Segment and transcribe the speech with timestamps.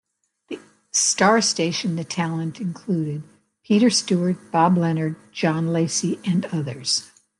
[0.51, 0.57] On
[0.91, 3.21] StarStation the talent included:
[3.63, 7.11] Peter Stewart, Bob Leonard, John Lacy, and others.